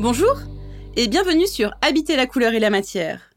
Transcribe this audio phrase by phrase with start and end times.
[0.00, 0.38] Bonjour
[0.96, 3.28] et bienvenue sur Habiter la couleur et la matière,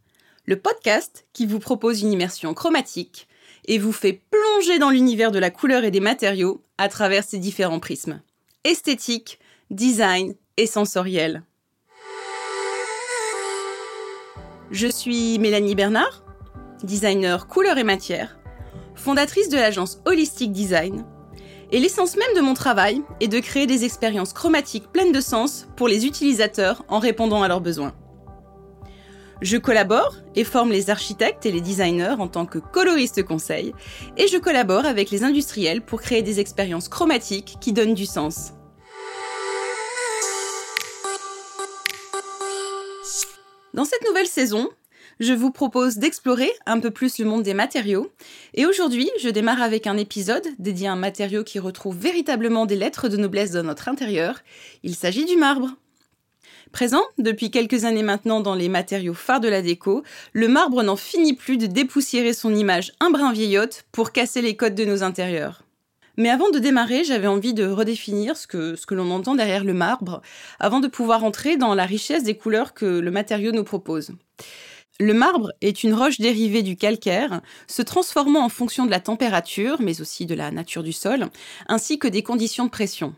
[0.46, 3.28] le podcast qui vous propose une immersion chromatique
[3.66, 7.38] et vous fait plonger dans l'univers de la couleur et des matériaux à travers ses
[7.38, 8.22] différents prismes
[8.64, 9.40] esthétique,
[9.72, 11.44] design et sensoriel.
[14.72, 16.24] Je suis Mélanie Bernard,
[16.82, 18.40] designer couleur et matière,
[18.96, 21.06] fondatrice de l'agence Holistic Design
[21.72, 25.68] et l'essence même de mon travail est de créer des expériences chromatiques pleines de sens
[25.76, 27.94] pour les utilisateurs en répondant à leurs besoins.
[29.42, 33.74] Je collabore et forme les architectes et les designers en tant que coloriste conseil,
[34.16, 38.54] et je collabore avec les industriels pour créer des expériences chromatiques qui donnent du sens.
[43.74, 44.70] Dans cette nouvelle saison,
[45.20, 48.12] je vous propose d'explorer un peu plus le monde des matériaux.
[48.54, 52.76] Et aujourd'hui, je démarre avec un épisode dédié à un matériau qui retrouve véritablement des
[52.76, 54.40] lettres de noblesse dans notre intérieur.
[54.84, 55.76] Il s'agit du marbre.
[56.72, 60.96] Présent depuis quelques années maintenant dans les matériaux phares de la déco, le marbre n'en
[60.96, 65.04] finit plus de dépoussiérer son image un brin vieillotte pour casser les codes de nos
[65.04, 65.64] intérieurs.
[66.18, 69.64] Mais avant de démarrer, j'avais envie de redéfinir ce que, ce que l'on entend derrière
[69.64, 70.22] le marbre,
[70.60, 74.12] avant de pouvoir entrer dans la richesse des couleurs que le matériau nous propose.
[75.00, 79.82] Le marbre est une roche dérivée du calcaire, se transformant en fonction de la température,
[79.82, 81.30] mais aussi de la nature du sol,
[81.68, 83.16] ainsi que des conditions de pression.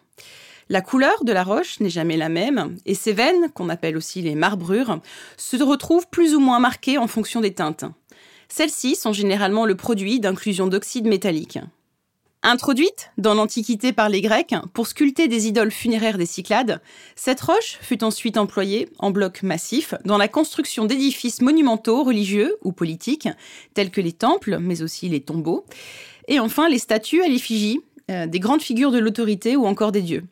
[0.70, 4.22] La couleur de la roche n'est jamais la même, et ses veines, qu'on appelle aussi
[4.22, 5.02] les marbrures,
[5.36, 7.84] se retrouvent plus ou moins marquées en fonction des teintes.
[8.48, 11.60] Celles-ci sont généralement le produit d'inclusion d'oxyde métallique.
[12.48, 16.80] Introduite dans l'Antiquité par les Grecs pour sculpter des idoles funéraires des Cyclades,
[17.16, 22.72] cette roche fut ensuite employée en blocs massifs dans la construction d'édifices monumentaux religieux ou
[22.72, 23.28] politiques,
[23.74, 25.66] tels que les temples, mais aussi les tombeaux,
[26.28, 27.80] et enfin les statues à l'effigie
[28.12, 30.24] euh, des grandes figures de l'autorité ou encore des dieux.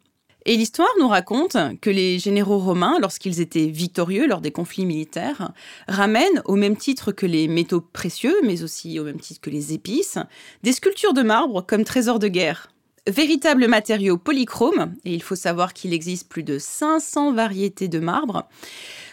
[0.45, 5.53] Et l'histoire nous raconte que les généraux romains, lorsqu'ils étaient victorieux lors des conflits militaires,
[5.87, 9.73] ramènent, au même titre que les métaux précieux, mais aussi au même titre que les
[9.73, 10.17] épices,
[10.61, 12.71] des sculptures de marbre comme trésor de guerre.
[13.07, 18.47] Véritable matériau polychrome, et il faut savoir qu'il existe plus de 500 variétés de marbre,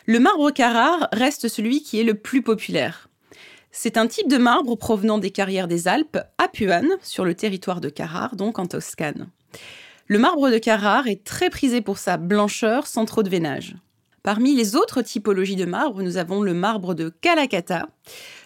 [0.07, 3.09] le marbre Carrare reste celui qui est le plus populaire.
[3.71, 6.49] C'est un type de marbre provenant des carrières des Alpes à
[7.03, 9.29] sur le territoire de Carrare, donc en Toscane.
[10.11, 13.77] Le marbre de Carrare est très prisé pour sa blancheur sans trop de veinage.
[14.25, 17.89] Parmi les autres typologies de marbre, nous avons le marbre de Calacata.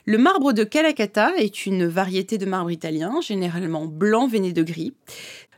[0.05, 4.93] Le marbre de Calacata est une variété de marbre italien, généralement blanc veiné de gris.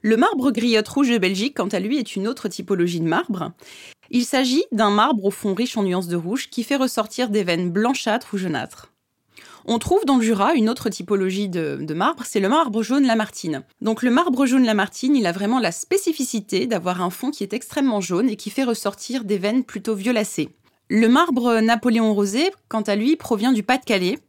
[0.00, 3.50] Le marbre griotte rouge de Belgique, quant à lui, est une autre typologie de marbre.
[4.10, 7.42] Il s'agit d'un marbre au fond riche en nuances de rouge qui fait ressortir des
[7.42, 8.92] veines blanchâtres ou jaunâtres.
[9.68, 13.64] On trouve dans le Jura une autre typologie de, marbre, c'est le marbre jaune Lamartine.
[13.80, 17.52] Donc le marbre jaune Lamartine, il a vraiment la spécificité d'avoir un fond qui est
[17.52, 20.50] extrêmement jaune et qui fait ressortir des veines plutôt violacées.
[20.88, 24.20] Le marbre Napoléon rosé, quant à lui, provient du Pas-de-Calais.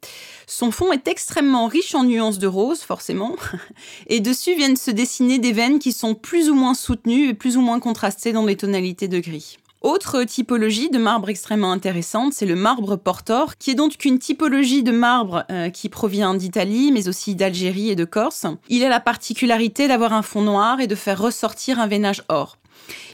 [0.48, 3.36] Son fond est extrêmement riche en nuances de rose, forcément,
[4.08, 7.58] et dessus viennent se dessiner des veines qui sont plus ou moins soutenues et plus
[7.58, 9.60] ou moins contrastées dans des tonalités de gris.
[9.82, 14.82] Autre typologie de marbre extrêmement intéressante, c'est le marbre Portor, qui est donc une typologie
[14.82, 18.48] de marbre euh, qui provient d'Italie, mais aussi d'Algérie et de Corse.
[18.70, 22.58] Il a la particularité d'avoir un fond noir et de faire ressortir un veinage or.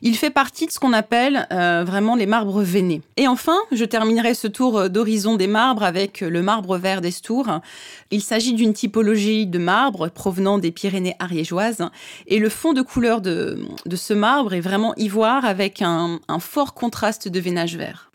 [0.01, 3.01] Il fait partie de ce qu'on appelle euh, vraiment les marbres veinés.
[3.17, 7.59] Et enfin, je terminerai ce tour d'horizon des marbres avec le marbre vert d'Estour.
[8.11, 11.87] Il s'agit d'une typologie de marbre provenant des Pyrénées ariégeoises.
[12.27, 13.57] Et le fond de couleur de,
[13.95, 18.12] ce marbre est vraiment ivoire avec un fort contraste de veinage vert.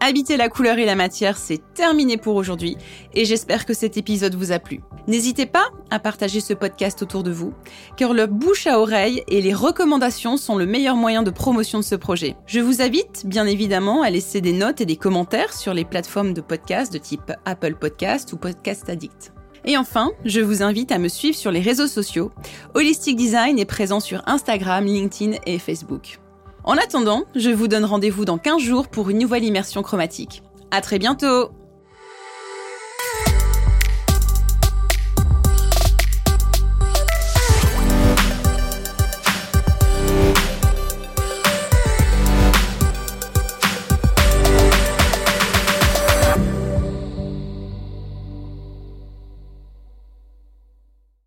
[0.03, 2.75] Habiter la couleur et la matière, c'est terminé pour aujourd'hui
[3.13, 4.81] et j'espère que cet épisode vous a plu.
[5.07, 7.53] N'hésitez pas à partager ce podcast autour de vous,
[7.97, 11.83] car le bouche à oreille et les recommandations sont le meilleur moyen de promotion de
[11.83, 12.35] ce projet.
[12.47, 16.33] Je vous invite bien évidemment à laisser des notes et des commentaires sur les plateformes
[16.33, 19.33] de podcast de type Apple Podcast ou Podcast Addict.
[19.65, 22.31] Et enfin, je vous invite à me suivre sur les réseaux sociaux.
[22.73, 26.20] Holistic Design est présent sur Instagram, LinkedIn et Facebook.
[26.63, 30.43] En attendant, je vous donne rendez-vous dans 15 jours pour une nouvelle immersion chromatique.
[30.69, 31.51] À très bientôt!